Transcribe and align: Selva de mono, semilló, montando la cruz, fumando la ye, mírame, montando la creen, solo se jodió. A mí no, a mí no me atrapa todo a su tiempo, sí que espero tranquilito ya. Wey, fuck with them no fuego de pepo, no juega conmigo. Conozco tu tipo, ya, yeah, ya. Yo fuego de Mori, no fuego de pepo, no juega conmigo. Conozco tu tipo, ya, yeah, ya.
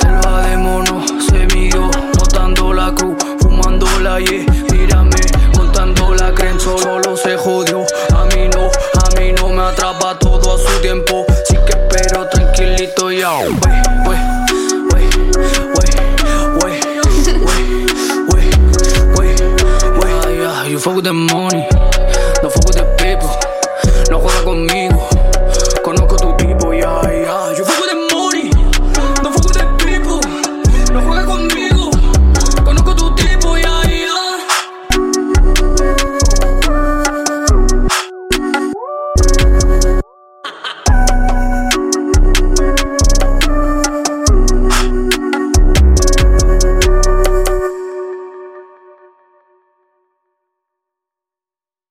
Selva 0.00 0.42
de 0.48 0.56
mono, 0.56 1.04
semilló, 1.30 1.90
montando 2.18 2.72
la 2.72 2.92
cruz, 2.92 3.16
fumando 3.40 3.86
la 4.00 4.18
ye, 4.18 4.44
mírame, 4.72 5.16
montando 5.56 6.12
la 6.14 6.34
creen, 6.34 6.58
solo 6.58 7.16
se 7.16 7.36
jodió. 7.36 7.84
A 8.16 8.24
mí 8.34 8.48
no, 8.52 8.66
a 8.66 9.20
mí 9.20 9.32
no 9.32 9.48
me 9.50 9.62
atrapa 9.62 10.18
todo 10.18 10.56
a 10.56 10.58
su 10.58 10.80
tiempo, 10.80 11.24
sí 11.44 11.56
que 11.66 11.72
espero 11.72 12.28
tranquilito 12.30 13.12
ya. 13.12 13.38
Wey, 13.38 14.30
fuck 20.80 20.96
with 20.96 21.04
them 21.04 21.26
no 22.42 22.48
fuego 22.48 22.70
de 22.72 22.82
pepo, 22.96 23.30
no 24.10 24.18
juega 24.18 24.42
conmigo. 24.44 25.08
Conozco 25.82 26.16
tu 26.16 26.34
tipo, 26.36 26.72
ya, 26.72 27.00
yeah, 27.02 27.24
ya. 27.24 27.52
Yo 27.56 27.64
fuego 27.64 27.86
de 27.86 27.94
Mori, 28.14 28.50
no 29.22 29.30
fuego 29.32 29.50
de 29.52 29.64
pepo, 29.84 30.20
no 30.92 31.00
juega 31.02 31.24
conmigo. 31.26 31.90
Conozco 32.64 32.94
tu 32.94 33.14
tipo, 33.14 33.56
ya, 33.58 33.82
yeah, 33.82 34.06
ya. 34.06 34.20